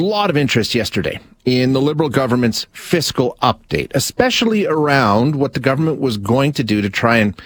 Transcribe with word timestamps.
lot 0.00 0.30
of 0.30 0.36
interest 0.36 0.74
yesterday 0.74 1.20
in 1.44 1.72
the 1.72 1.80
Liberal 1.80 2.08
government's 2.08 2.66
fiscal 2.72 3.36
update, 3.42 3.90
especially 3.94 4.66
around 4.66 5.36
what 5.36 5.54
the 5.54 5.60
government 5.60 6.00
was 6.00 6.16
going 6.16 6.52
to 6.52 6.64
do 6.64 6.80
to 6.80 6.88
try 6.88 7.18
and 7.18 7.38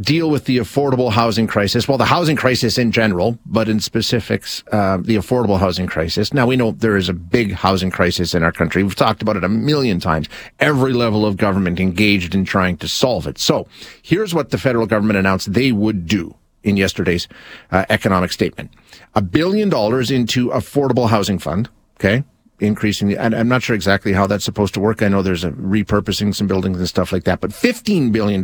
deal 0.00 0.28
with 0.28 0.44
the 0.46 0.58
affordable 0.58 1.12
housing 1.12 1.46
crisis. 1.46 1.86
Well, 1.86 1.98
the 1.98 2.04
housing 2.04 2.36
crisis 2.36 2.78
in 2.78 2.90
general, 2.90 3.38
but 3.46 3.68
in 3.68 3.78
specifics, 3.78 4.64
uh, 4.72 4.98
the 5.00 5.16
affordable 5.16 5.58
housing 5.58 5.86
crisis. 5.86 6.34
Now 6.34 6.46
we 6.46 6.56
know 6.56 6.72
there 6.72 6.96
is 6.96 7.08
a 7.08 7.12
big 7.12 7.52
housing 7.52 7.90
crisis 7.90 8.34
in 8.34 8.42
our 8.42 8.52
country. 8.52 8.82
We've 8.82 8.96
talked 8.96 9.22
about 9.22 9.36
it 9.36 9.44
a 9.44 9.48
million 9.48 10.00
times. 10.00 10.28
Every 10.58 10.92
level 10.92 11.24
of 11.24 11.36
government 11.36 11.78
engaged 11.78 12.34
in 12.34 12.44
trying 12.44 12.76
to 12.78 12.88
solve 12.88 13.26
it. 13.26 13.38
So 13.38 13.68
here's 14.02 14.34
what 14.34 14.50
the 14.50 14.58
federal 14.58 14.86
government 14.86 15.18
announced 15.18 15.52
they 15.52 15.70
would 15.70 16.06
do 16.06 16.34
in 16.64 16.76
yesterday's 16.76 17.28
uh, 17.70 17.84
economic 17.88 18.32
statement. 18.32 18.72
A 19.14 19.22
billion 19.22 19.68
dollars 19.68 20.10
into 20.10 20.48
affordable 20.48 21.08
housing 21.08 21.38
fund. 21.38 21.68
Okay 22.04 22.24
increasing 22.60 23.08
the, 23.08 23.16
and 23.16 23.34
I'm 23.34 23.48
not 23.48 23.62
sure 23.62 23.74
exactly 23.74 24.12
how 24.12 24.26
that's 24.26 24.44
supposed 24.44 24.74
to 24.74 24.80
work. 24.80 25.02
I 25.02 25.08
know 25.08 25.22
there's 25.22 25.44
a 25.44 25.50
repurposing 25.50 26.34
some 26.34 26.46
buildings 26.46 26.78
and 26.78 26.88
stuff 26.88 27.12
like 27.12 27.24
that, 27.24 27.40
but 27.40 27.50
$15 27.50 28.12
billion 28.12 28.42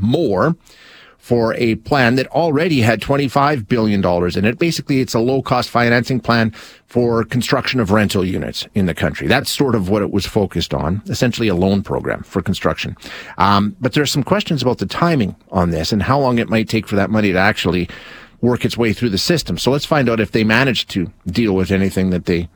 more 0.00 0.56
for 1.18 1.52
a 1.54 1.74
plan 1.74 2.14
that 2.14 2.26
already 2.28 2.80
had 2.80 3.02
$25 3.02 3.68
billion 3.68 4.02
in 4.38 4.44
it. 4.46 4.58
Basically, 4.58 5.00
it's 5.00 5.12
a 5.12 5.20
low 5.20 5.42
cost 5.42 5.68
financing 5.68 6.18
plan 6.18 6.50
for 6.86 7.24
construction 7.24 7.78
of 7.78 7.90
rental 7.90 8.24
units 8.24 8.66
in 8.74 8.86
the 8.86 8.94
country. 8.94 9.28
That's 9.28 9.50
sort 9.50 9.74
of 9.74 9.90
what 9.90 10.00
it 10.00 10.10
was 10.10 10.24
focused 10.24 10.72
on, 10.72 11.02
essentially 11.06 11.48
a 11.48 11.54
loan 11.54 11.82
program 11.82 12.22
for 12.22 12.40
construction. 12.40 12.96
Um, 13.36 13.76
but 13.80 13.92
there 13.92 14.02
are 14.02 14.06
some 14.06 14.22
questions 14.22 14.62
about 14.62 14.78
the 14.78 14.86
timing 14.86 15.36
on 15.50 15.70
this 15.70 15.92
and 15.92 16.02
how 16.02 16.18
long 16.18 16.38
it 16.38 16.48
might 16.48 16.70
take 16.70 16.88
for 16.88 16.96
that 16.96 17.10
money 17.10 17.32
to 17.32 17.38
actually 17.38 17.88
work 18.40 18.64
its 18.64 18.78
way 18.78 18.94
through 18.94 19.10
the 19.10 19.18
system. 19.18 19.58
So 19.58 19.70
let's 19.70 19.84
find 19.84 20.08
out 20.08 20.20
if 20.20 20.32
they 20.32 20.44
managed 20.44 20.88
to 20.90 21.12
deal 21.26 21.52
with 21.52 21.70
anything 21.70 22.08
that 22.10 22.24
they 22.24 22.48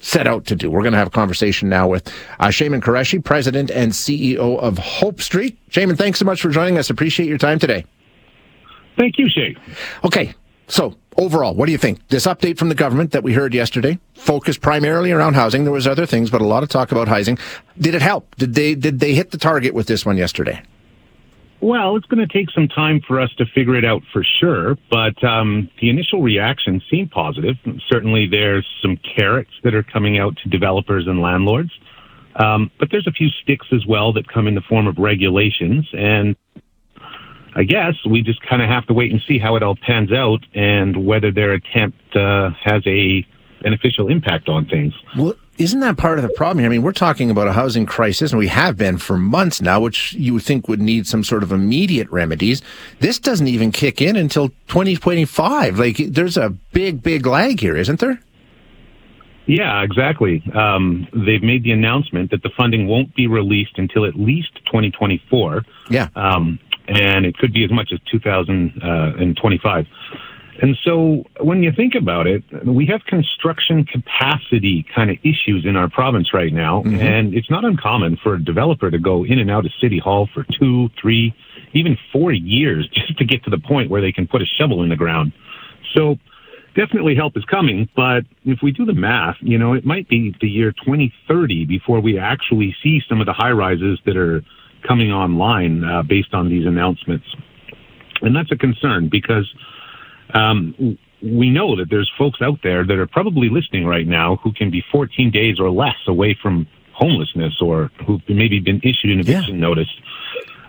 set 0.00 0.26
out 0.26 0.46
to 0.46 0.56
do. 0.56 0.70
We're 0.70 0.82
going 0.82 0.92
to 0.92 0.98
have 0.98 1.08
a 1.08 1.10
conversation 1.12 1.68
now 1.68 1.88
with 1.88 2.08
uh, 2.38 2.48
Shamon 2.48 2.80
Kureshi, 2.80 3.22
President 3.22 3.70
and 3.70 3.92
CEO 3.92 4.58
of 4.58 4.78
Hope 4.78 5.20
Street. 5.20 5.58
Shaimin, 5.70 5.96
thanks 5.96 6.18
so 6.18 6.24
much 6.24 6.40
for 6.40 6.48
joining 6.48 6.78
us. 6.78 6.90
Appreciate 6.90 7.28
your 7.28 7.38
time 7.38 7.58
today. 7.58 7.84
Thank 8.96 9.18
you, 9.18 9.28
Shay. 9.28 9.56
Okay, 10.04 10.34
so 10.68 10.96
overall, 11.16 11.54
what 11.54 11.66
do 11.66 11.72
you 11.72 11.78
think? 11.78 12.06
This 12.08 12.26
update 12.26 12.58
from 12.58 12.68
the 12.68 12.74
government 12.74 13.12
that 13.12 13.22
we 13.22 13.32
heard 13.32 13.54
yesterday 13.54 13.98
focused 14.14 14.60
primarily 14.60 15.12
around 15.12 15.34
housing. 15.34 15.64
There 15.64 15.72
was 15.72 15.86
other 15.86 16.06
things, 16.06 16.30
but 16.30 16.40
a 16.40 16.46
lot 16.46 16.62
of 16.62 16.68
talk 16.68 16.92
about 16.92 17.08
housing. 17.08 17.38
Did 17.78 17.94
it 17.94 18.02
help? 18.02 18.34
Did 18.36 18.54
they 18.54 18.74
did 18.74 19.00
they 19.00 19.14
hit 19.14 19.30
the 19.30 19.38
target 19.38 19.74
with 19.74 19.86
this 19.86 20.04
one 20.04 20.16
yesterday? 20.16 20.62
Well, 21.62 21.96
it's 21.96 22.06
going 22.06 22.26
to 22.26 22.32
take 22.32 22.50
some 22.50 22.68
time 22.68 23.00
for 23.06 23.20
us 23.20 23.30
to 23.36 23.44
figure 23.54 23.76
it 23.76 23.84
out 23.84 24.02
for 24.12 24.24
sure, 24.40 24.78
but 24.90 25.22
um, 25.22 25.68
the 25.80 25.90
initial 25.90 26.22
reaction 26.22 26.80
seemed 26.90 27.10
positive. 27.10 27.56
Certainly, 27.88 28.28
there's 28.28 28.66
some 28.80 28.98
carrots 29.16 29.50
that 29.62 29.74
are 29.74 29.82
coming 29.82 30.18
out 30.18 30.36
to 30.38 30.48
developers 30.48 31.06
and 31.06 31.20
landlords, 31.20 31.70
um, 32.36 32.70
but 32.78 32.88
there's 32.90 33.06
a 33.06 33.12
few 33.12 33.28
sticks 33.42 33.66
as 33.72 33.84
well 33.86 34.12
that 34.14 34.26
come 34.26 34.46
in 34.46 34.54
the 34.54 34.62
form 34.62 34.86
of 34.86 34.96
regulations. 34.96 35.86
And 35.92 36.34
I 37.54 37.64
guess 37.64 37.94
we 38.08 38.22
just 38.22 38.40
kind 38.42 38.62
of 38.62 38.68
have 38.68 38.86
to 38.86 38.94
wait 38.94 39.12
and 39.12 39.20
see 39.28 39.38
how 39.38 39.56
it 39.56 39.62
all 39.62 39.76
pans 39.76 40.12
out 40.12 40.40
and 40.54 41.04
whether 41.04 41.30
their 41.30 41.52
attempt 41.52 42.16
uh, 42.16 42.50
has 42.64 42.82
a 42.86 43.26
beneficial 43.62 44.08
impact 44.08 44.48
on 44.48 44.64
things. 44.64 44.94
Well, 45.16 45.34
isn't 45.60 45.80
that 45.80 45.98
part 45.98 46.18
of 46.18 46.22
the 46.22 46.30
problem 46.30 46.58
here? 46.58 46.66
I 46.66 46.70
mean, 46.70 46.82
we're 46.82 46.92
talking 46.92 47.30
about 47.30 47.46
a 47.46 47.52
housing 47.52 47.84
crisis, 47.84 48.32
and 48.32 48.38
we 48.38 48.48
have 48.48 48.78
been 48.78 48.96
for 48.96 49.18
months 49.18 49.60
now, 49.60 49.78
which 49.78 50.14
you 50.14 50.32
would 50.32 50.42
think 50.42 50.68
would 50.68 50.80
need 50.80 51.06
some 51.06 51.22
sort 51.22 51.42
of 51.42 51.52
immediate 51.52 52.10
remedies. 52.10 52.62
This 53.00 53.18
doesn't 53.18 53.46
even 53.46 53.70
kick 53.70 54.00
in 54.00 54.16
until 54.16 54.48
2025. 54.68 55.78
Like, 55.78 55.98
there's 55.98 56.38
a 56.38 56.48
big, 56.72 57.02
big 57.02 57.26
lag 57.26 57.60
here, 57.60 57.76
isn't 57.76 58.00
there? 58.00 58.18
Yeah, 59.44 59.82
exactly. 59.82 60.42
Um, 60.54 61.06
they've 61.12 61.42
made 61.42 61.62
the 61.62 61.72
announcement 61.72 62.30
that 62.30 62.42
the 62.42 62.50
funding 62.56 62.86
won't 62.86 63.14
be 63.14 63.26
released 63.26 63.76
until 63.76 64.06
at 64.06 64.14
least 64.14 64.54
2024. 64.66 65.62
Yeah. 65.90 66.08
Um, 66.16 66.58
and 66.88 67.26
it 67.26 67.36
could 67.36 67.52
be 67.52 67.64
as 67.64 67.70
much 67.70 67.92
as 67.92 68.00
2025. 68.10 69.86
And 70.62 70.76
so 70.84 71.24
when 71.40 71.62
you 71.62 71.72
think 71.74 71.94
about 71.94 72.26
it, 72.26 72.44
we 72.66 72.84
have 72.86 73.00
construction 73.06 73.84
capacity 73.84 74.84
kind 74.94 75.10
of 75.10 75.16
issues 75.22 75.64
in 75.64 75.74
our 75.74 75.88
province 75.88 76.34
right 76.34 76.52
now. 76.52 76.82
Mm-hmm. 76.82 77.00
And 77.00 77.34
it's 77.34 77.50
not 77.50 77.64
uncommon 77.64 78.18
for 78.22 78.34
a 78.34 78.44
developer 78.44 78.90
to 78.90 78.98
go 78.98 79.24
in 79.24 79.38
and 79.38 79.50
out 79.50 79.64
of 79.64 79.72
City 79.80 79.98
Hall 79.98 80.28
for 80.34 80.44
two, 80.58 80.90
three, 81.00 81.34
even 81.72 81.96
four 82.12 82.32
years 82.32 82.88
just 82.94 83.18
to 83.18 83.24
get 83.24 83.42
to 83.44 83.50
the 83.50 83.58
point 83.58 83.90
where 83.90 84.02
they 84.02 84.12
can 84.12 84.26
put 84.26 84.42
a 84.42 84.46
shovel 84.58 84.82
in 84.82 84.90
the 84.90 84.96
ground. 84.96 85.32
So 85.94 86.16
definitely 86.76 87.14
help 87.14 87.38
is 87.38 87.44
coming. 87.46 87.88
But 87.96 88.24
if 88.44 88.58
we 88.62 88.70
do 88.70 88.84
the 88.84 88.94
math, 88.94 89.36
you 89.40 89.56
know, 89.56 89.72
it 89.72 89.86
might 89.86 90.08
be 90.08 90.34
the 90.42 90.48
year 90.48 90.72
2030 90.72 91.64
before 91.64 92.00
we 92.00 92.18
actually 92.18 92.76
see 92.82 93.00
some 93.08 93.20
of 93.20 93.26
the 93.26 93.32
high 93.32 93.52
rises 93.52 93.98
that 94.04 94.16
are 94.16 94.42
coming 94.86 95.10
online 95.10 95.84
uh, 95.84 96.02
based 96.02 96.34
on 96.34 96.50
these 96.50 96.66
announcements. 96.66 97.26
And 98.22 98.36
that's 98.36 98.52
a 98.52 98.56
concern 98.56 99.08
because 99.10 99.50
um, 100.34 100.98
we 101.22 101.50
know 101.50 101.76
that 101.76 101.86
there's 101.90 102.10
folks 102.18 102.40
out 102.42 102.60
there 102.62 102.84
that 102.84 102.98
are 102.98 103.06
probably 103.06 103.48
listening 103.50 103.86
right 103.86 104.06
now 104.06 104.36
who 104.42 104.52
can 104.52 104.70
be 104.70 104.82
14 104.90 105.30
days 105.30 105.60
or 105.60 105.70
less 105.70 105.96
away 106.06 106.36
from 106.40 106.66
homelessness 106.92 107.60
or 107.60 107.90
who've 108.06 108.22
maybe 108.28 108.60
been 108.60 108.80
issued 108.82 109.10
an 109.10 109.20
eviction 109.20 109.54
yeah. 109.54 109.60
notice. 109.60 109.88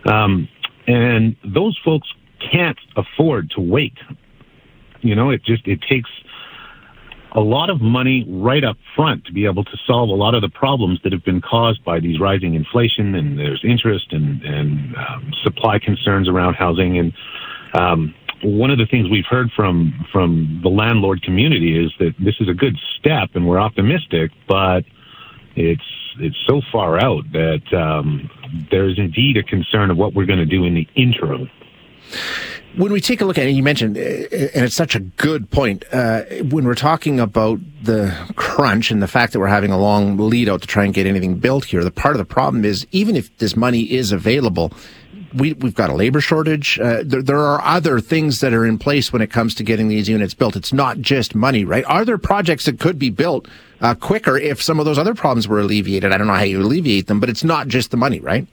Um, 0.05 0.47
and 0.87 1.35
those 1.43 1.79
folks 1.83 2.07
can't 2.51 2.79
afford 2.95 3.51
to 3.51 3.61
wait. 3.61 3.97
You 5.01 5.15
know, 5.15 5.29
it 5.29 5.43
just, 5.43 5.67
it 5.67 5.81
takes 5.81 6.09
a 7.33 7.39
lot 7.39 7.69
of 7.69 7.81
money 7.81 8.25
right 8.27 8.63
up 8.63 8.77
front 8.95 9.25
to 9.25 9.33
be 9.33 9.45
able 9.45 9.63
to 9.63 9.77
solve 9.87 10.09
a 10.09 10.13
lot 10.13 10.35
of 10.35 10.41
the 10.41 10.49
problems 10.49 10.99
that 11.03 11.13
have 11.13 11.23
been 11.23 11.41
caused 11.41 11.83
by 11.85 11.99
these 11.99 12.19
rising 12.19 12.55
inflation 12.55 13.15
and 13.15 13.39
there's 13.39 13.63
interest 13.63 14.11
and, 14.11 14.41
and 14.43 14.95
um, 14.97 15.31
supply 15.43 15.79
concerns 15.79 16.27
around 16.27 16.55
housing. 16.55 16.97
And 16.97 17.13
um, 17.73 18.13
one 18.43 18.71
of 18.71 18.77
the 18.77 18.85
things 18.85 19.09
we've 19.09 19.25
heard 19.25 19.51
from 19.55 20.05
from 20.11 20.59
the 20.63 20.69
landlord 20.69 21.21
community 21.21 21.83
is 21.83 21.91
that 21.99 22.13
this 22.19 22.35
is 22.39 22.47
a 22.49 22.53
good 22.53 22.77
step, 22.99 23.29
and 23.35 23.47
we're 23.47 23.59
optimistic, 23.59 24.31
but 24.47 24.83
it's 25.55 25.83
it's 26.19 26.37
so 26.47 26.61
far 26.71 26.99
out 26.99 27.23
that 27.31 27.61
um, 27.73 28.29
there 28.69 28.87
is 28.87 28.97
indeed 28.97 29.37
a 29.37 29.43
concern 29.43 29.91
of 29.91 29.97
what 29.97 30.13
we're 30.13 30.25
going 30.25 30.39
to 30.39 30.45
do 30.45 30.65
in 30.65 30.73
the 30.73 30.87
interim. 30.95 31.49
When 32.75 32.93
we 32.93 33.01
take 33.01 33.19
a 33.19 33.25
look 33.25 33.37
at 33.37 33.47
it, 33.47 33.51
you 33.51 33.63
mentioned, 33.63 33.97
uh, 33.97 34.01
and 34.01 34.65
it's 34.65 34.75
such 34.75 34.95
a 34.95 34.99
good 34.99 35.51
point, 35.51 35.83
uh, 35.91 36.23
when 36.49 36.63
we're 36.63 36.73
talking 36.73 37.19
about 37.19 37.59
the 37.83 38.15
crunch 38.35 38.91
and 38.91 39.01
the 39.01 39.07
fact 39.07 39.33
that 39.33 39.39
we're 39.39 39.47
having 39.47 39.71
a 39.71 39.77
long 39.77 40.17
lead 40.17 40.47
out 40.47 40.61
to 40.61 40.67
try 40.67 40.85
and 40.85 40.93
get 40.93 41.05
anything 41.05 41.35
built 41.35 41.65
here, 41.65 41.83
the 41.83 41.91
part 41.91 42.15
of 42.15 42.19
the 42.19 42.25
problem 42.25 42.63
is 42.63 42.87
even 42.91 43.15
if 43.17 43.35
this 43.37 43.57
money 43.57 43.81
is 43.91 44.13
available, 44.13 44.71
we, 45.33 45.53
we've 45.53 45.75
got 45.75 45.89
a 45.89 45.95
labor 45.95 46.21
shortage. 46.21 46.79
Uh, 46.79 47.03
there, 47.03 47.21
there 47.21 47.39
are 47.39 47.61
other 47.61 47.99
things 47.99 48.39
that 48.41 48.53
are 48.53 48.65
in 48.65 48.77
place 48.77 49.11
when 49.13 49.21
it 49.21 49.31
comes 49.31 49.55
to 49.55 49.63
getting 49.63 49.87
these 49.87 50.09
units 50.09 50.33
built. 50.33 50.55
It's 50.55 50.73
not 50.73 50.99
just 50.99 51.35
money, 51.35 51.65
right? 51.65 51.85
Are 51.85 52.05
there 52.05 52.17
projects 52.17 52.65
that 52.65 52.79
could 52.79 52.99
be 52.99 53.09
built 53.09 53.47
uh, 53.79 53.95
quicker 53.95 54.37
if 54.37 54.61
some 54.61 54.79
of 54.79 54.85
those 54.85 54.97
other 54.97 55.13
problems 55.13 55.47
were 55.47 55.59
alleviated? 55.59 56.11
I 56.11 56.17
don't 56.17 56.27
know 56.27 56.33
how 56.33 56.43
you 56.43 56.61
alleviate 56.61 57.07
them, 57.07 57.19
but 57.19 57.29
it's 57.29 57.43
not 57.43 57.67
just 57.67 57.91
the 57.91 57.97
money, 57.97 58.19
right? 58.19 58.47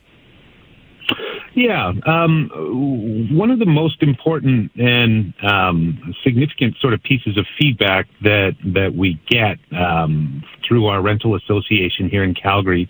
Yeah, 1.55 1.93
um, 2.07 3.29
one 3.33 3.51
of 3.51 3.59
the 3.59 3.67
most 3.67 4.01
important 4.01 4.71
and 4.77 5.35
um, 5.43 6.15
significant 6.23 6.77
sort 6.81 6.95
of 6.95 7.03
pieces 7.03 7.37
of 7.37 7.47
feedback 7.59 8.07
that 8.23 8.53
that 8.75 8.95
we 8.95 9.21
get 9.29 9.59
um, 9.77 10.45
through 10.67 10.87
our 10.87 11.03
rental 11.03 11.35
association 11.35 12.09
here 12.09 12.23
in 12.23 12.35
Calgary 12.35 12.89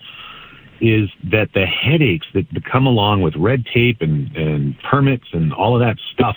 is 0.81 1.09
that 1.31 1.49
the 1.53 1.65
headaches 1.65 2.27
that, 2.33 2.45
come 2.69 2.85
along 2.85 3.21
with 3.21 3.35
red 3.35 3.65
tape 3.73 3.97
and, 4.01 4.35
and 4.35 4.75
permits 4.89 5.25
and 5.33 5.53
all 5.53 5.75
of 5.75 5.81
that 5.81 5.97
stuff 6.13 6.35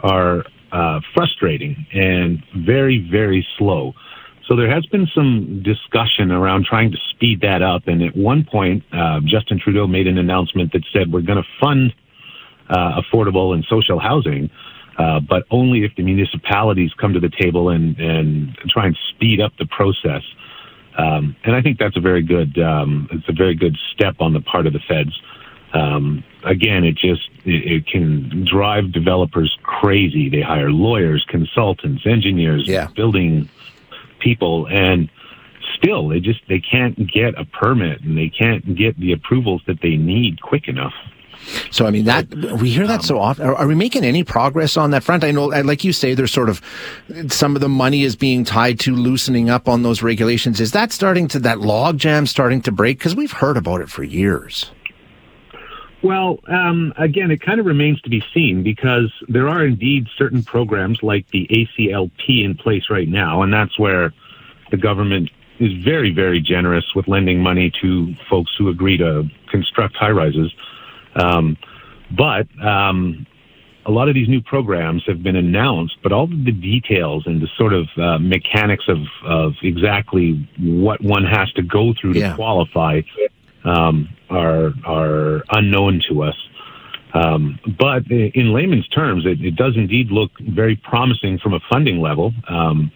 are 0.00 0.44
uh, 0.72 1.00
frustrating 1.14 1.86
and 1.92 2.42
very, 2.64 3.06
very 3.10 3.46
slow. 3.58 3.92
So 4.46 4.54
there 4.54 4.70
has 4.70 4.86
been 4.86 5.08
some 5.14 5.62
discussion 5.62 6.30
around 6.30 6.66
trying 6.66 6.92
to 6.92 6.98
speed 7.10 7.40
that 7.40 7.62
up. 7.62 7.88
And 7.88 8.02
at 8.02 8.16
one 8.16 8.44
point, 8.44 8.84
uh, 8.92 9.20
Justin 9.24 9.58
Trudeau 9.58 9.86
made 9.86 10.06
an 10.06 10.18
announcement 10.18 10.72
that 10.72 10.82
said 10.92 11.12
we're 11.12 11.22
going 11.22 11.42
to 11.42 11.48
fund 11.60 11.92
uh, 12.70 13.00
affordable 13.00 13.54
and 13.54 13.64
social 13.68 13.98
housing, 13.98 14.50
uh, 14.98 15.20
but 15.20 15.44
only 15.50 15.84
if 15.84 15.92
the 15.96 16.02
municipalities 16.02 16.92
come 17.00 17.12
to 17.12 17.20
the 17.20 17.30
table 17.40 17.70
and, 17.70 17.98
and 17.98 18.56
try 18.68 18.86
and 18.86 18.96
speed 19.10 19.40
up 19.40 19.52
the 19.58 19.66
process. 19.66 20.22
Um, 20.96 21.36
and 21.44 21.54
I 21.54 21.62
think 21.62 21.78
that's 21.78 21.96
a 21.96 22.00
very 22.00 22.22
good 22.22 22.58
um, 22.58 23.08
it's 23.12 23.28
a 23.28 23.32
very 23.32 23.54
good 23.54 23.76
step 23.92 24.16
on 24.20 24.32
the 24.32 24.40
part 24.40 24.66
of 24.66 24.72
the 24.72 24.80
feds. 24.80 25.20
Um, 25.72 26.24
again, 26.44 26.84
it 26.84 26.94
just 26.94 27.28
it, 27.44 27.72
it, 27.72 27.86
can 27.86 28.46
drive 28.50 28.92
developers 28.92 29.56
crazy. 29.62 30.30
They 30.30 30.40
hire 30.40 30.70
lawyers, 30.70 31.24
consultants, 31.28 32.06
engineers, 32.06 32.66
yeah. 32.66 32.88
building 32.96 33.48
people, 34.20 34.66
and 34.68 35.10
still 35.74 36.08
they 36.08 36.20
just 36.20 36.40
they 36.48 36.60
can't 36.60 36.96
get 37.12 37.38
a 37.38 37.44
permit 37.44 38.00
and 38.02 38.16
they 38.16 38.30
can't 38.30 38.74
get 38.74 38.98
the 38.98 39.12
approvals 39.12 39.62
that 39.66 39.80
they 39.82 39.96
need 39.96 40.40
quick 40.40 40.68
enough. 40.68 40.94
So, 41.70 41.86
I 41.86 41.90
mean, 41.90 42.04
that 42.06 42.28
we 42.60 42.70
hear 42.70 42.86
that 42.86 43.00
um, 43.00 43.02
so 43.02 43.18
often. 43.18 43.46
Are, 43.46 43.54
are, 43.54 43.66
we 43.66 43.74
making 43.74 44.04
any 44.04 44.24
progress 44.24 44.76
on 44.76 44.90
that 44.90 45.02
front? 45.02 45.24
I 45.24 45.30
know, 45.30 45.46
like 45.46 45.84
you 45.84 45.92
say, 45.92 46.14
there's 46.14 46.32
sort 46.32 46.48
of 46.48 46.60
some 47.28 47.54
of 47.54 47.60
the 47.60 47.68
money 47.68 48.02
is 48.02 48.16
being 48.16 48.44
tied 48.44 48.80
to 48.80 48.94
loosening 48.94 49.50
up 49.50 49.68
on 49.68 49.82
those 49.82 50.02
regulations. 50.02 50.60
Is 50.60 50.72
that 50.72 50.92
starting 50.92 51.28
to, 51.28 51.38
that 51.40 51.58
logjam 51.58 52.26
starting 52.26 52.62
to 52.62 52.72
break? 52.72 52.98
Because 52.98 53.14
we've 53.14 53.32
heard 53.32 53.56
about 53.56 53.80
it 53.80 53.88
for 53.88 54.02
years. 54.02 54.70
Well, 56.02 56.38
um, 56.46 56.92
again, 56.98 57.30
it 57.30 57.40
kind 57.40 57.58
of 57.58 57.66
remains 57.66 58.00
to 58.02 58.10
be 58.10 58.22
seen 58.32 58.62
because 58.62 59.12
there 59.28 59.48
are 59.48 59.64
indeed 59.64 60.06
certain 60.16 60.42
programs 60.42 61.02
like 61.02 61.28
the 61.30 61.48
ACLP 61.50 62.44
in 62.44 62.54
place 62.54 62.84
right 62.90 63.08
now, 63.08 63.42
and 63.42 63.52
that's 63.52 63.78
where 63.78 64.12
the 64.70 64.76
government 64.76 65.30
is 65.58 65.72
very, 65.82 66.12
very 66.12 66.40
generous 66.40 66.84
with 66.94 67.08
lending 67.08 67.40
money 67.40 67.72
to 67.80 68.14
folks 68.28 68.52
who 68.58 68.68
agree 68.68 68.96
to 68.98 69.24
construct 69.50 69.96
high 69.96 70.10
rises. 70.10 70.52
Um, 71.16 71.56
but 72.16 72.46
um, 72.64 73.26
a 73.86 73.90
lot 73.90 74.08
of 74.08 74.14
these 74.14 74.28
new 74.28 74.40
programs 74.40 75.02
have 75.06 75.22
been 75.22 75.36
announced, 75.36 75.96
but 76.02 76.12
all 76.12 76.24
of 76.24 76.30
the 76.30 76.52
details 76.52 77.24
and 77.26 77.40
the 77.40 77.48
sort 77.56 77.72
of 77.72 77.86
uh, 77.96 78.18
mechanics 78.18 78.84
of, 78.88 78.98
of 79.24 79.52
exactly 79.62 80.48
what 80.58 81.00
one 81.02 81.24
has 81.24 81.50
to 81.52 81.62
go 81.62 81.94
through 82.00 82.14
to 82.14 82.20
yeah. 82.20 82.34
qualify 82.34 83.00
um, 83.64 84.08
are 84.30 84.72
are 84.84 85.42
unknown 85.50 86.02
to 86.08 86.22
us. 86.22 86.36
Um, 87.14 87.58
but 87.78 88.06
in 88.10 88.52
layman's 88.52 88.88
terms, 88.88 89.24
it, 89.24 89.40
it, 89.40 89.56
does 89.56 89.74
indeed 89.76 90.10
look 90.10 90.32
very 90.40 90.76
promising 90.76 91.38
from 91.38 91.54
a 91.54 91.60
funding 91.70 92.00
level. 92.00 92.32
Um, 92.48 92.92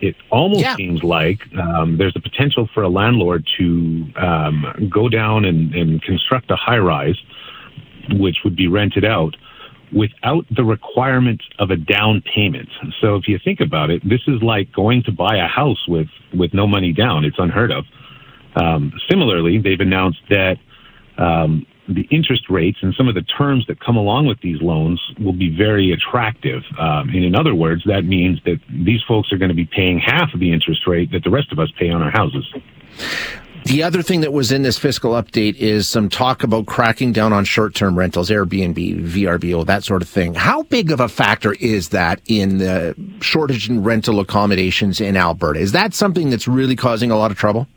it 0.00 0.16
almost 0.30 0.62
yeah. 0.62 0.76
seems 0.76 1.02
like 1.02 1.40
um, 1.58 1.98
there's 1.98 2.16
a 2.16 2.20
potential 2.20 2.68
for 2.72 2.82
a 2.82 2.88
landlord 2.88 3.46
to 3.58 4.04
um, 4.16 4.88
go 4.90 5.08
down 5.08 5.44
and, 5.44 5.74
and 5.74 6.02
construct 6.02 6.50
a 6.50 6.56
high 6.56 6.78
rise, 6.78 7.16
which 8.12 8.38
would 8.44 8.56
be 8.56 8.66
rented 8.66 9.04
out 9.04 9.36
without 9.92 10.44
the 10.54 10.64
requirement 10.64 11.42
of 11.58 11.70
a 11.70 11.76
down 11.76 12.22
payment. 12.34 12.68
So 13.00 13.16
if 13.16 13.26
you 13.26 13.38
think 13.42 13.60
about 13.60 13.90
it, 13.90 14.02
this 14.08 14.20
is 14.26 14.40
like 14.42 14.72
going 14.72 15.02
to 15.04 15.12
buy 15.12 15.36
a 15.36 15.48
house 15.48 15.86
with, 15.88 16.08
with 16.32 16.54
no 16.54 16.66
money 16.66 16.92
down. 16.92 17.24
It's 17.24 17.38
unheard 17.38 17.72
of. 17.72 17.84
Um, 18.56 18.92
similarly, 19.08 19.58
they've 19.58 19.80
announced 19.80 20.20
that 20.30 20.56
um, 21.18 21.66
the 21.94 22.06
interest 22.10 22.48
rates 22.48 22.78
and 22.82 22.94
some 22.94 23.08
of 23.08 23.14
the 23.14 23.22
terms 23.22 23.66
that 23.66 23.80
come 23.80 23.96
along 23.96 24.26
with 24.26 24.40
these 24.40 24.60
loans 24.60 25.00
will 25.18 25.32
be 25.32 25.54
very 25.56 25.92
attractive. 25.92 26.62
Um, 26.78 27.08
and 27.10 27.24
in 27.24 27.34
other 27.34 27.54
words, 27.54 27.82
that 27.86 28.04
means 28.04 28.38
that 28.44 28.60
these 28.68 29.00
folks 29.06 29.32
are 29.32 29.38
going 29.38 29.50
to 29.50 29.54
be 29.54 29.66
paying 29.66 29.98
half 29.98 30.32
of 30.34 30.40
the 30.40 30.52
interest 30.52 30.86
rate 30.86 31.10
that 31.12 31.24
the 31.24 31.30
rest 31.30 31.52
of 31.52 31.58
us 31.58 31.70
pay 31.78 31.90
on 31.90 32.02
our 32.02 32.10
houses. 32.10 32.46
The 33.66 33.82
other 33.82 34.02
thing 34.02 34.22
that 34.22 34.32
was 34.32 34.52
in 34.52 34.62
this 34.62 34.78
fiscal 34.78 35.12
update 35.12 35.56
is 35.56 35.86
some 35.88 36.08
talk 36.08 36.42
about 36.42 36.66
cracking 36.66 37.12
down 37.12 37.32
on 37.32 37.44
short-term 37.44 37.96
rentals, 37.96 38.30
Airbnb, 38.30 39.06
VRBO, 39.06 39.66
that 39.66 39.84
sort 39.84 40.00
of 40.00 40.08
thing. 40.08 40.34
How 40.34 40.62
big 40.62 40.90
of 40.90 40.98
a 40.98 41.08
factor 41.08 41.52
is 41.52 41.90
that 41.90 42.20
in 42.26 42.58
the 42.58 42.94
shortage 43.20 43.68
in 43.68 43.84
rental 43.84 44.18
accommodations 44.18 45.00
in 45.00 45.16
Alberta? 45.16 45.60
Is 45.60 45.72
that 45.72 45.92
something 45.92 46.30
that's 46.30 46.48
really 46.48 46.74
causing 46.74 47.10
a 47.10 47.16
lot 47.16 47.30
of 47.30 47.36
trouble? 47.36 47.68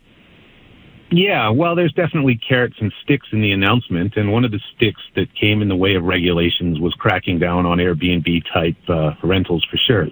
Yeah, 1.16 1.50
well, 1.52 1.76
there's 1.76 1.94
definitely 1.94 2.38
carrots 2.38 2.78
and 2.82 2.92
sticks 3.04 3.28
in 3.32 3.42
the 3.42 3.52
announcement, 3.52 4.18
and 4.18 4.32
one 4.32 4.44
of 4.44 4.50
the 4.50 4.60
sticks 4.76 5.02
that 5.16 5.28
came 5.36 5.62
in 5.62 5.68
the 5.68 5.76
way 5.76 5.94
of 5.94 6.04
regulations 6.04 6.80
was 6.80 6.96
cracking 6.96 7.38
down 7.38 7.68
on 7.68 7.78
Airbnb 7.78 8.42
type 8.52 8.76
uh, 8.90 9.12
rentals 9.22 9.64
for 9.70 9.78
sure. 9.78 10.08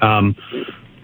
Um, 0.00 0.34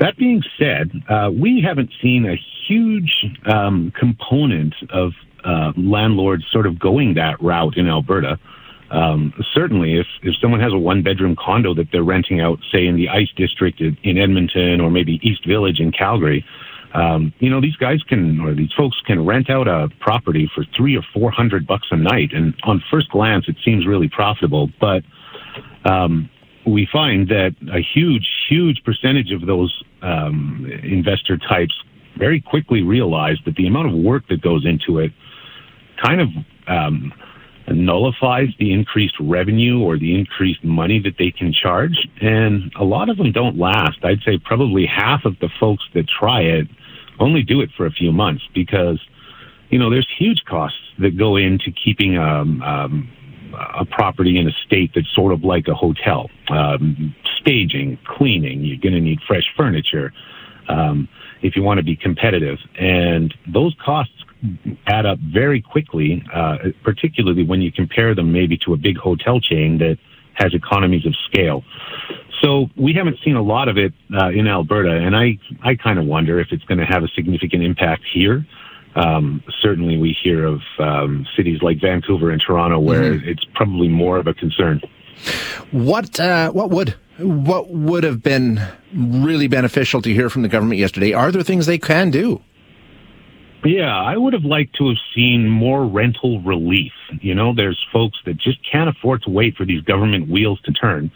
that 0.01 0.17
being 0.17 0.43
said, 0.59 0.91
uh, 1.11 1.31
we 1.31 1.63
haven't 1.63 1.91
seen 2.01 2.25
a 2.25 2.37
huge 2.67 3.27
um, 3.45 3.93
component 3.95 4.75
of 4.89 5.13
uh, 5.45 5.73
landlords 5.77 6.45
sort 6.51 6.67
of 6.67 6.79
going 6.79 7.13
that 7.15 7.39
route 7.43 7.77
in 7.77 7.87
Alberta. 7.87 8.39
Um, 8.91 9.35
certainly, 9.53 9.99
if, 9.99 10.07
if 10.23 10.37
someone 10.41 10.61
has 10.61 10.73
a 10.73 10.79
one 10.79 11.03
bedroom 11.03 11.37
condo 11.37 11.75
that 11.75 11.89
they're 11.93 12.03
renting 12.03 12.41
out, 12.41 12.61
say 12.73 12.87
in 12.87 12.97
the 12.97 13.11
Ice 13.11 13.31
District 13.37 13.79
in 13.79 14.17
Edmonton 14.17 14.81
or 14.81 14.91
maybe 14.91 15.21
East 15.23 15.47
Village 15.47 15.81
in 15.81 15.93
Calgary, 15.93 16.47
um, 16.95 17.33
you 17.41 17.51
know, 17.51 17.61
these 17.61 17.77
guys 17.77 18.03
can, 18.05 18.41
or 18.41 18.55
these 18.55 18.73
folks 18.77 18.97
can 19.05 19.27
rent 19.27 19.51
out 19.51 19.67
a 19.67 19.89
property 20.01 20.49
for 20.55 20.65
three 20.77 20.97
or 20.97 21.03
four 21.13 21.31
hundred 21.31 21.67
bucks 21.67 21.89
a 21.91 21.97
night, 21.97 22.33
and 22.33 22.55
on 22.63 22.83
first 22.91 23.11
glance, 23.11 23.47
it 23.49 23.57
seems 23.65 23.87
really 23.87 24.09
profitable. 24.09 24.71
But 24.81 25.03
um, 25.85 26.31
we 26.67 26.89
find 26.93 27.29
that 27.29 27.55
a 27.73 27.81
huge, 27.81 28.27
huge 28.49 28.83
percentage 28.85 29.33
of 29.33 29.47
those 29.47 29.83
um, 30.03 30.71
investor 30.83 31.37
types 31.37 31.75
very 32.17 32.41
quickly 32.41 32.83
realize 32.83 33.39
that 33.45 33.57
the 33.57 33.67
amount 33.67 33.89
of 33.89 33.95
work 33.95 34.29
that 34.29 34.41
goes 34.41 34.65
into 34.65 35.01
it 35.01 35.11
kind 36.01 36.21
of 36.21 36.29
um, 36.69 37.13
nullifies 37.69 38.49
the 38.61 38.73
increased 38.73 39.17
revenue 39.21 39.81
or 39.81 39.99
the 39.99 40.17
increased 40.17 40.63
money 40.63 41.01
that 41.01 41.15
they 41.19 41.33
can 41.33 41.53
charge. 41.53 42.09
And 42.21 42.73
a 42.79 42.85
lot 42.85 43.09
of 43.09 43.17
them 43.17 43.33
don't 43.33 43.59
last. 43.59 43.99
I'd 44.05 44.23
say 44.25 44.39
probably 44.39 44.87
half 44.87 45.25
of 45.25 45.39
the 45.41 45.49
folks 45.59 45.83
that 45.95 46.07
try 46.09 46.43
it 46.43 46.69
only 47.21 47.43
do 47.43 47.61
it 47.61 47.71
for 47.77 47.87
a 47.87 47.91
few 47.91 48.13
months 48.13 48.43
because, 48.55 49.01
you 49.71 49.79
know, 49.79 49.91
there's 49.91 50.09
huge 50.19 50.43
costs 50.47 50.79
that 50.99 51.17
go 51.17 51.37
into 51.37 51.71
keeping 51.73 52.17
um, 52.19 52.63
um, 52.63 53.11
a 53.79 53.85
property 53.85 54.39
in 54.39 54.49
a 54.49 54.53
state 54.67 54.91
that's 54.95 55.13
sort 55.15 55.33
of 55.33 55.45
like 55.45 55.69
a 55.69 55.75
hotel. 55.75 56.31
Um, 56.49 57.15
staging, 57.41 57.99
cleaning, 58.07 58.63
you're 58.63 58.79
going 58.79 58.95
to 58.95 59.01
need 59.01 59.21
fresh 59.27 59.45
furniture 59.57 60.13
um, 60.69 61.09
if 61.43 61.57
you 61.57 61.63
want 61.63 61.79
to 61.79 61.85
be 61.85 61.97
competitive. 61.97 62.59
And 62.79 63.35
those 63.53 63.75
costs 63.85 64.13
add 64.87 65.07
up 65.07 65.19
very 65.21 65.61
quickly, 65.61 66.23
uh, 66.33 66.57
particularly 66.83 67.45
when 67.45 67.61
you 67.61 67.73
compare 67.73 68.15
them 68.15 68.33
maybe 68.33 68.59
to 68.59 68.73
a 68.75 68.77
big 68.77 68.97
hotel 68.97 69.41
chain 69.41 69.79
that 69.79 69.99
has 70.35 70.55
economies 70.55 71.07
of 71.07 71.15
scale. 71.31 71.63
So 72.43 72.69
we 72.77 72.93
haven't 72.93 73.19
seen 73.25 73.37
a 73.37 73.43
lot 73.43 73.69
of 73.69 73.79
it 73.79 73.93
uh, 74.13 74.29
in 74.29 74.47
Alberta, 74.47 74.91
and 74.91 75.17
I 75.17 75.39
I 75.63 75.77
kind 75.77 75.99
of 75.99 76.05
wonder 76.07 76.41
if 76.41 76.49
it's 76.51 76.65
going 76.65 76.79
to 76.79 76.85
have 76.85 77.03
a 77.03 77.09
significant 77.15 77.63
impact 77.63 78.03
here. 78.13 78.47
Um, 78.97 79.43
certainly, 79.63 79.97
we 79.97 80.17
hear 80.23 80.45
of 80.45 80.61
um, 80.79 81.27
cities 81.37 81.61
like 81.63 81.81
Vancouver 81.81 82.31
and 82.31 82.41
Toronto 82.41 82.79
where 82.79 83.15
mm-hmm. 83.15 83.29
it's 83.29 83.45
probably 83.55 83.89
more 83.89 84.19
of 84.19 84.27
a 84.27 84.35
concern. 84.35 84.81
What 85.71 86.21
uh, 86.21 86.51
what 86.51 86.71
would 86.71 86.95
what 87.19 87.71
would 87.71 88.05
have 88.05 88.23
been 88.23 88.61
really 88.93 89.49
beneficial 89.49 90.03
to 90.03 90.13
hear 90.13 90.29
from 90.29 90.43
the 90.43 90.49
government 90.49 90.79
yesterday? 90.79 91.13
Are 91.13 91.33
there 91.33 91.43
things 91.43 91.67
they 91.67 91.79
can 91.79 92.11
do? 92.11 92.43
Yeah, 93.65 93.97
I 93.97 94.17
would 94.17 94.35
have 94.35 94.45
liked 94.45 94.77
to 94.77 94.89
have 94.89 94.99
seen 95.15 95.49
more 95.49 95.87
rental 95.87 96.41
relief. 96.41 96.93
You 97.21 97.35
know, 97.35 97.55
there's 97.55 97.83
folks 97.93 98.19
that 98.27 98.37
just 98.37 98.59
can't 98.71 98.91
afford 98.91 99.23
to 99.23 99.31
wait 99.31 99.57
for 99.57 99.65
these 99.65 99.83
government 99.83 100.29
wheels 100.29 100.61
to 100.63 100.73
turn. 100.73 101.11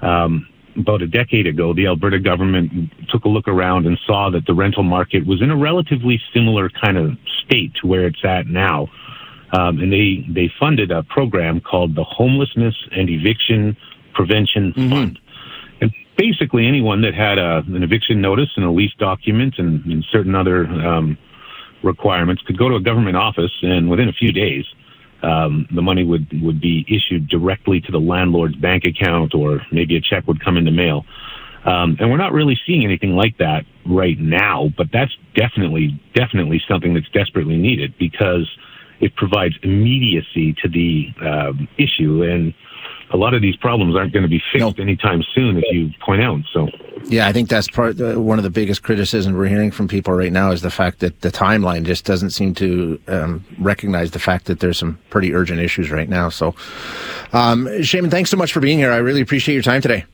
Um, 0.00 0.46
about 0.76 1.02
a 1.02 1.06
decade 1.06 1.48
ago, 1.48 1.74
the 1.74 1.86
Alberta 1.86 2.20
government 2.20 2.92
took 3.08 3.24
a 3.24 3.28
look 3.28 3.48
around 3.48 3.86
and 3.86 3.98
saw 4.06 4.30
that 4.30 4.46
the 4.46 4.54
rental 4.54 4.84
market 4.84 5.26
was 5.26 5.42
in 5.42 5.50
a 5.50 5.56
relatively 5.56 6.20
similar 6.32 6.70
kind 6.70 6.96
of 6.96 7.12
state 7.44 7.74
to 7.80 7.88
where 7.88 8.06
it's 8.06 8.24
at 8.24 8.46
now. 8.46 8.86
Um, 9.52 9.80
and 9.80 9.92
they, 9.92 10.24
they 10.32 10.52
funded 10.60 10.92
a 10.92 11.02
program 11.02 11.60
called 11.60 11.96
the 11.96 12.04
Homelessness 12.04 12.74
and 12.92 13.10
Eviction 13.10 13.76
Prevention 14.14 14.72
mm-hmm. 14.72 14.90
Fund. 14.90 15.18
And 15.80 15.92
basically, 16.16 16.68
anyone 16.68 17.00
that 17.02 17.14
had 17.14 17.38
a, 17.38 17.64
an 17.66 17.82
eviction 17.82 18.20
notice 18.20 18.50
and 18.54 18.64
a 18.64 18.70
lease 18.70 18.94
document 18.98 19.54
and, 19.58 19.84
and 19.86 20.04
certain 20.12 20.36
other 20.36 20.66
um, 20.66 21.18
requirements 21.82 22.42
could 22.42 22.58
go 22.58 22.68
to 22.68 22.76
a 22.76 22.80
government 22.80 23.16
office, 23.16 23.52
and 23.62 23.90
within 23.90 24.08
a 24.08 24.12
few 24.12 24.32
days, 24.32 24.64
um, 25.22 25.66
the 25.74 25.82
money 25.82 26.04
would, 26.04 26.26
would 26.42 26.60
be 26.60 26.84
issued 26.88 27.28
directly 27.28 27.80
to 27.80 27.92
the 27.92 28.00
landlord's 28.00 28.56
bank 28.56 28.84
account, 28.84 29.34
or 29.34 29.60
maybe 29.70 29.96
a 29.96 30.00
check 30.00 30.26
would 30.26 30.42
come 30.42 30.56
in 30.56 30.64
the 30.64 30.70
mail. 30.70 31.04
Um, 31.64 31.96
and 32.00 32.10
we're 32.10 32.16
not 32.16 32.32
really 32.32 32.58
seeing 32.66 32.84
anything 32.84 33.14
like 33.14 33.36
that 33.38 33.66
right 33.84 34.18
now, 34.18 34.70
but 34.78 34.86
that's 34.92 35.14
definitely, 35.34 36.00
definitely 36.14 36.62
something 36.66 36.94
that's 36.94 37.08
desperately 37.10 37.56
needed 37.56 37.94
because 37.98 38.48
it 39.00 39.14
provides 39.16 39.54
immediacy 39.62 40.54
to 40.62 40.68
the 40.68 41.08
um, 41.22 41.68
issue. 41.78 42.22
And 42.22 42.54
a 43.12 43.16
lot 43.16 43.34
of 43.34 43.42
these 43.42 43.56
problems 43.56 43.96
aren't 43.96 44.12
going 44.12 44.22
to 44.22 44.28
be 44.28 44.40
fixed 44.52 44.60
nope. 44.60 44.78
anytime 44.78 45.22
soon, 45.34 45.56
as 45.56 45.64
you 45.70 45.90
point 46.00 46.22
out. 46.22 46.40
So, 46.52 46.68
yeah, 47.06 47.26
I 47.26 47.32
think 47.32 47.48
that's 47.48 47.68
part 47.68 48.00
uh, 48.00 48.20
one 48.20 48.38
of 48.38 48.44
the 48.44 48.50
biggest 48.50 48.82
criticisms 48.82 49.36
we're 49.36 49.46
hearing 49.46 49.70
from 49.70 49.88
people 49.88 50.14
right 50.14 50.32
now 50.32 50.52
is 50.52 50.62
the 50.62 50.70
fact 50.70 51.00
that 51.00 51.20
the 51.22 51.30
timeline 51.30 51.84
just 51.84 52.04
doesn't 52.04 52.30
seem 52.30 52.54
to 52.54 53.00
um, 53.08 53.44
recognize 53.58 54.12
the 54.12 54.18
fact 54.18 54.44
that 54.46 54.60
there's 54.60 54.78
some 54.78 54.98
pretty 55.10 55.34
urgent 55.34 55.60
issues 55.60 55.90
right 55.90 56.08
now. 56.08 56.28
So, 56.28 56.48
um, 57.32 57.66
Shamon, 57.80 58.10
thanks 58.10 58.30
so 58.30 58.36
much 58.36 58.52
for 58.52 58.60
being 58.60 58.78
here. 58.78 58.92
I 58.92 58.98
really 58.98 59.22
appreciate 59.22 59.54
your 59.54 59.64
time 59.64 59.80
today. 59.80 60.04